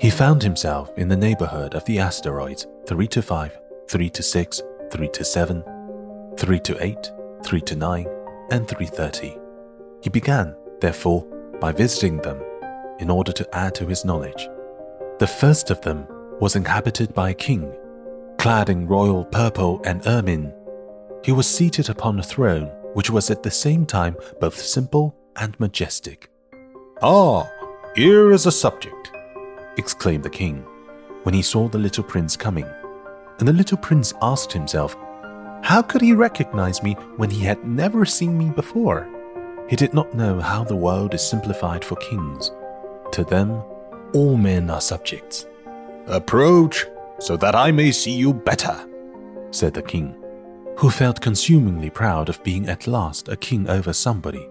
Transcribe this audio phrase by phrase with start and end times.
[0.00, 4.62] He found himself in the neighborhood of the asteroids 3 to 5, 3 to 6,
[4.92, 5.64] 3 to 7,
[6.36, 7.12] 3 to 8,
[7.44, 8.06] 3 to 9,
[8.50, 9.36] and 330.
[10.00, 11.24] He began, therefore,
[11.60, 12.40] by visiting them
[13.00, 14.48] in order to add to his knowledge.
[15.18, 16.06] The first of them
[16.40, 17.74] was inhabited by a king,
[18.38, 20.54] clad in royal purple and ermine.
[21.24, 25.58] He was seated upon a throne which was at the same time both simple and
[25.58, 26.30] majestic.
[27.02, 27.50] Ah,
[27.98, 29.10] here is a subject,
[29.76, 30.64] exclaimed the king
[31.24, 32.64] when he saw the little prince coming.
[33.40, 34.96] And the little prince asked himself,
[35.64, 39.08] How could he recognize me when he had never seen me before?
[39.68, 42.52] He did not know how the world is simplified for kings.
[43.14, 43.64] To them,
[44.14, 45.46] all men are subjects.
[46.06, 46.86] Approach,
[47.18, 48.78] so that I may see you better,
[49.50, 50.14] said the king,
[50.76, 54.46] who felt consumingly proud of being at last a king over somebody.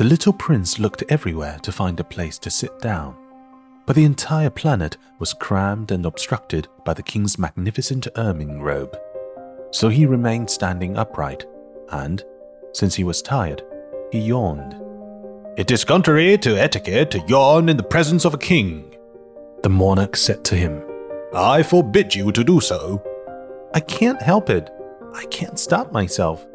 [0.00, 3.14] The little prince looked everywhere to find a place to sit down,
[3.84, 8.96] but the entire planet was crammed and obstructed by the king's magnificent ermine robe.
[9.72, 11.44] So he remained standing upright,
[11.90, 12.24] and,
[12.72, 13.62] since he was tired,
[14.10, 14.74] he yawned.
[15.58, 18.96] It is contrary to etiquette to yawn in the presence of a king,
[19.62, 20.82] the monarch said to him.
[21.34, 23.04] I forbid you to do so.
[23.74, 24.70] I can't help it.
[25.12, 26.46] I can't stop myself,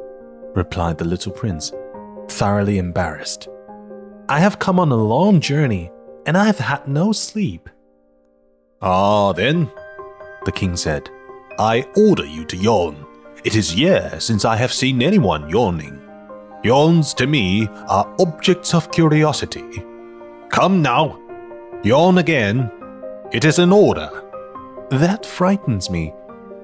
[0.56, 1.72] replied the little prince,
[2.30, 3.48] thoroughly embarrassed.
[4.28, 5.92] I have come on a long journey,
[6.26, 7.70] and I have had no sleep.
[8.82, 9.70] Ah, then,
[10.46, 11.10] the king said,
[11.60, 13.06] I order you to yawn.
[13.44, 16.02] It is years since I have seen anyone yawning.
[16.64, 19.84] Yawns to me are objects of curiosity.
[20.50, 21.20] Come now,
[21.84, 22.72] yawn again.
[23.32, 24.10] It is an order.
[24.90, 26.14] That frightens me.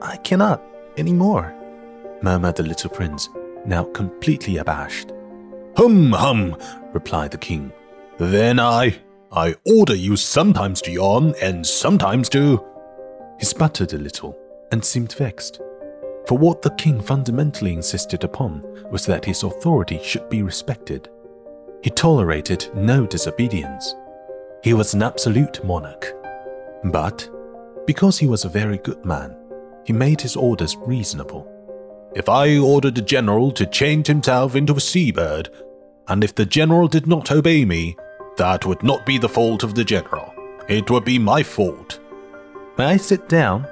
[0.01, 0.63] I cannot
[0.97, 1.53] any more,
[2.21, 3.29] murmured the little prince,
[3.65, 5.11] now completely abashed.
[5.77, 6.57] Hum, hum,
[6.93, 7.71] replied the king.
[8.17, 8.95] Then I.
[9.33, 12.65] I order you sometimes to yawn and sometimes to.
[13.39, 14.37] He sputtered a little
[14.71, 15.61] and seemed vexed
[16.27, 21.09] for what the king fundamentally insisted upon was that his authority should be respected.
[21.83, 23.95] He tolerated no disobedience.
[24.63, 26.13] He was an absolute monarch.
[26.85, 27.27] But,
[27.87, 29.35] because he was a very good man,
[29.83, 31.50] he made his orders reasonable.
[32.13, 35.49] If I ordered the general to change himself into a seabird,
[36.09, 37.95] and if the general did not obey me,
[38.37, 40.33] that would not be the fault of the general.
[40.67, 41.99] It would be my fault.
[42.77, 43.65] May I sit down?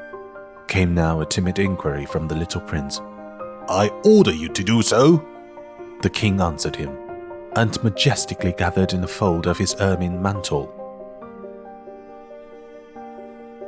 [0.67, 3.01] came now a timid inquiry from the little prince.
[3.67, 5.25] I order you to do so,
[6.01, 6.95] the king answered him,
[7.55, 10.73] and majestically gathered in a fold of his ermine mantle.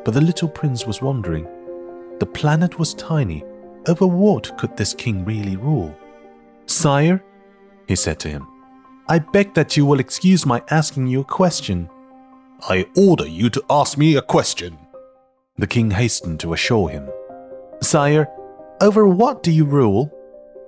[0.06, 1.46] But the little prince was wondering.
[2.20, 3.44] The planet was tiny.
[3.88, 5.96] Over what could this king really rule?
[6.68, 7.24] Sire,
[7.88, 8.48] he said to him,
[9.10, 11.90] I beg that you will excuse my asking you a question.
[12.70, 14.78] I order you to ask me a question,
[15.58, 17.10] the king hastened to assure him.
[17.82, 18.30] Sire,
[18.82, 20.12] over what do you rule?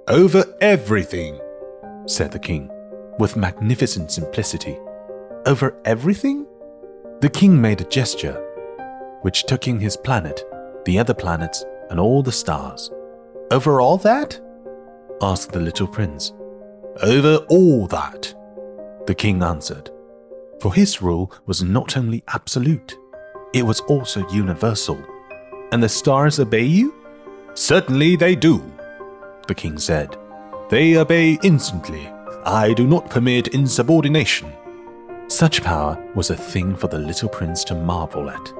[0.07, 1.39] Over everything,
[2.07, 2.69] said the king,
[3.19, 4.77] with magnificent simplicity.
[5.45, 6.47] Over everything?
[7.21, 8.43] The king made a gesture,
[9.21, 10.43] which took in his planet,
[10.85, 12.91] the other planets, and all the stars.
[13.53, 14.41] Over all that?
[15.21, 16.33] asked the little prince.
[17.03, 18.33] Over all that,
[19.05, 19.91] the king answered,
[20.59, 22.97] for his rule was not only absolute,
[23.53, 24.97] it was also universal.
[25.71, 26.95] And the stars obey you?
[27.53, 28.59] Certainly they do,
[29.47, 30.17] the king said.
[30.71, 32.07] They obey instantly.
[32.45, 34.51] I do not permit insubordination.
[35.27, 38.51] Such power was a thing for the little prince to marvel at.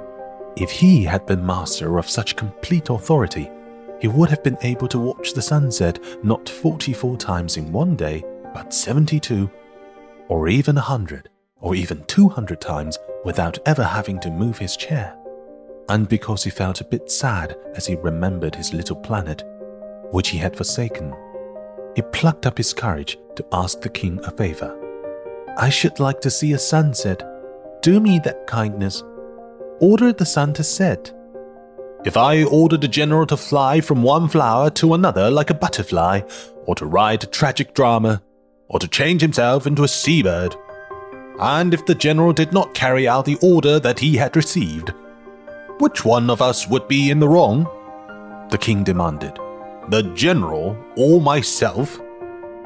[0.56, 3.50] If he had been master of such complete authority,
[4.04, 8.22] he would have been able to watch the sunset not 44 times in one day,
[8.54, 9.50] but 72,
[10.28, 11.30] or even a 100,
[11.62, 15.16] or even 200 times without ever having to move his chair.
[15.88, 19.42] And because he felt a bit sad as he remembered his little planet,
[20.12, 21.16] which he had forsaken,
[21.96, 24.78] he plucked up his courage to ask the king a favor.
[25.58, 27.24] I should like to see a sunset.
[27.82, 29.02] Do me that kindness.
[29.80, 31.14] Order the sun to set.
[32.06, 36.22] If I ordered a general to fly from one flower to another like a butterfly,
[36.66, 38.22] or to write a tragic drama,
[38.68, 40.54] or to change himself into a seabird,
[41.40, 44.94] and if the general did not carry out the order that he had received,
[45.80, 47.68] which one of us would be in the wrong?
[48.52, 49.40] The king demanded.
[49.90, 52.02] The general or myself?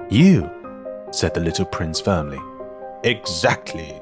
[0.10, 0.50] You,
[1.12, 2.39] said the little prince firmly.
[3.04, 4.01] Exactly.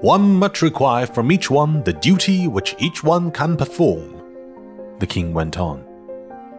[0.00, 4.19] One must require from each one the duty which each one can perform.
[5.00, 5.84] The king went on.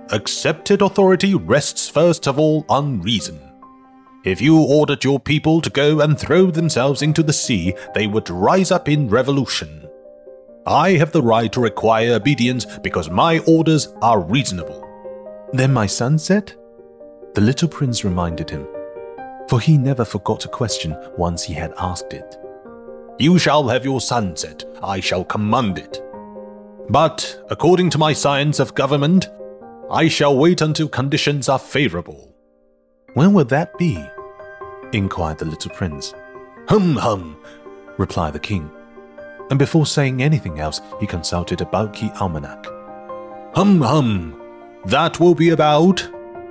[0.10, 3.40] Accepted authority rests first of all on reason.
[4.24, 8.30] If you ordered your people to go and throw themselves into the sea, they would
[8.30, 9.88] rise up in revolution.
[10.66, 14.88] I have the right to require obedience because my orders are reasonable.
[15.54, 16.54] Then my son said?
[17.34, 18.68] The little prince reminded him,
[19.50, 22.38] for he never forgot a question once he had asked it.
[23.18, 26.02] You shall have your sunset, I shall command it.
[26.92, 29.30] But, according to my science of government,
[29.90, 32.36] I shall wait until conditions are favorable.
[33.14, 33.98] When will that be?
[34.92, 36.14] inquired the little prince.
[36.68, 37.38] Hum hum,
[37.98, 38.70] replied the king.
[39.50, 42.66] And before saying anything else, he consulted a bulky almanac.
[43.56, 44.42] Hum hum,
[44.84, 46.06] that will be about,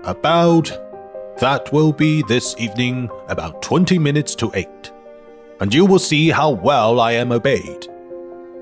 [0.04, 0.70] about,
[1.37, 4.90] that will be this evening about 20 minutes to 8.
[5.60, 7.88] And you will see how well I am obeyed.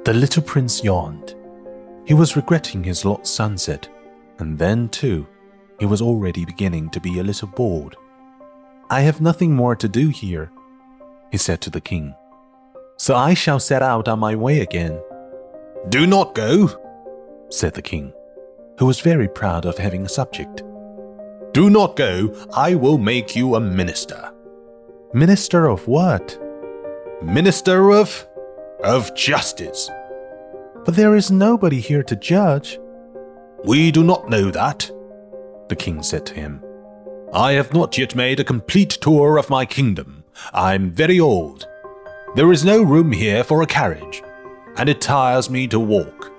[0.05, 1.37] The little prince yawned.
[2.09, 3.87] He was regretting his lost sunset,
[4.39, 5.27] and then, too,
[5.79, 7.97] he was already beginning to be a little bored.
[8.89, 10.51] I have nothing more to do here,
[11.31, 12.15] he said to the king.
[12.97, 14.99] So I shall set out on my way again.
[15.91, 16.71] Do not go,
[17.51, 18.15] said the king,
[18.79, 20.63] who was very proud of having a subject.
[21.53, 24.33] Do not go, I will make you a minister.
[25.13, 26.41] Minister of what?
[27.23, 28.27] Minister of.
[28.83, 29.91] of justice.
[30.89, 32.81] But there is nobody here to judge.
[33.63, 34.91] We do not know that,
[35.69, 36.65] the king said to him.
[37.31, 40.25] I have not yet made a complete tour of my kingdom.
[40.55, 41.69] I'm very old.
[42.37, 44.23] There is no room here for a carriage,
[44.79, 46.33] and it tires me to walk.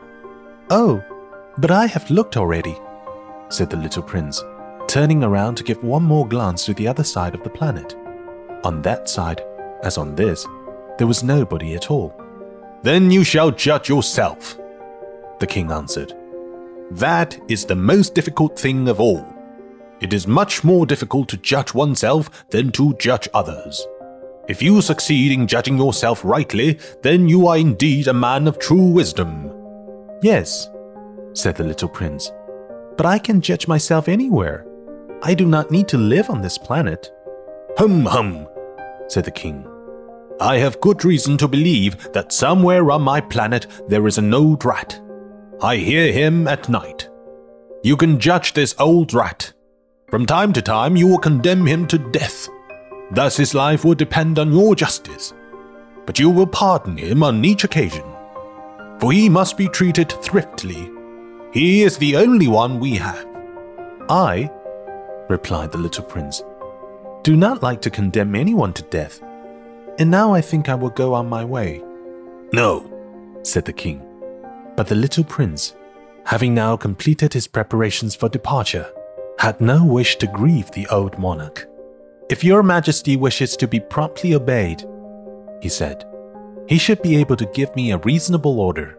[0.72, 1.00] Oh,
[1.60, 2.75] but I have looked already,
[3.50, 4.44] said the little prince,
[4.88, 7.96] turning around to give one more glance to the other side of the planet.
[8.63, 9.44] On that side,
[9.84, 10.48] as on this,
[10.98, 12.19] there was nobody at all.
[12.81, 14.57] Then you shall judge yourself,
[15.39, 16.13] the king answered.
[16.91, 19.25] That is the most difficult thing of all.
[19.99, 23.85] It is much more difficult to judge oneself than to judge others.
[24.47, 28.89] If you succeed in judging yourself rightly, then you are indeed a man of true
[28.91, 29.51] wisdom.
[30.23, 30.69] Yes,
[31.33, 32.31] said the little prince,
[32.97, 34.65] but I can judge myself anywhere.
[35.21, 37.11] I do not need to live on this planet.
[37.77, 38.47] Hum hum,
[39.07, 39.67] said the king.
[40.39, 44.63] I have good reason to believe that somewhere on my planet there is an old
[44.65, 45.00] rat.
[45.62, 47.09] I hear him at night.
[47.83, 49.53] You can judge this old rat
[50.09, 52.50] from time to time, you will condemn him to death.
[53.12, 55.33] Thus, his life will depend on your justice.
[56.07, 58.06] But you will pardon him on each occasion.
[59.00, 60.91] For he must be treated thriftily.
[61.53, 63.27] He is the only one we have.
[64.09, 64.50] I,
[65.30, 66.41] replied the little prince,
[67.21, 69.21] do not like to condemn anyone to death.
[70.00, 71.84] And now I think I will go on my way.
[72.54, 72.90] No,
[73.44, 74.01] said the king.
[74.78, 75.75] But the little prince,
[76.25, 78.90] having now completed his preparations for departure,
[79.38, 81.68] had no wish to grieve the old monarch.
[82.30, 84.84] If your majesty wishes to be promptly obeyed,
[85.62, 86.06] he said,
[86.68, 88.98] he should be able to give me a reasonable order.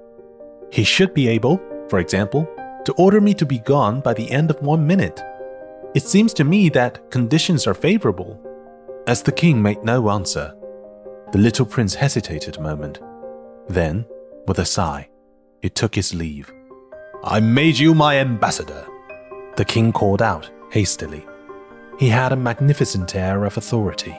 [0.70, 2.46] He should be able, for example,
[2.84, 5.22] to order me to be gone by the end of one minute.
[5.94, 8.38] It seems to me that conditions are favorable.
[9.06, 10.54] As the king made no answer,
[11.32, 13.00] the little prince hesitated a moment.
[13.68, 14.04] Then,
[14.46, 15.08] with a sigh,
[15.62, 16.52] he took his leave.
[17.22, 18.86] I made you my ambassador,
[19.56, 21.24] the king called out hastily.
[21.98, 24.16] He had a magnificent air of authority.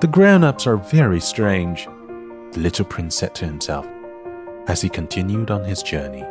[0.00, 1.86] The grown ups are very strange,
[2.52, 3.86] the little prince said to himself
[4.66, 6.24] as he continued on his journey.